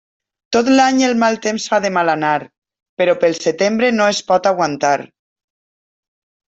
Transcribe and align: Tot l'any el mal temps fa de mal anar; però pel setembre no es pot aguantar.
Tot 0.55 0.69
l'any 0.79 1.01
el 1.07 1.13
mal 1.23 1.37
temps 1.43 1.67
fa 1.73 1.81
de 1.83 1.91
mal 1.99 2.13
anar; 2.15 2.33
però 3.03 3.17
pel 3.27 3.39
setembre 3.45 3.95
no 4.01 4.11
es 4.17 4.27
pot 4.33 4.53
aguantar. 4.55 4.99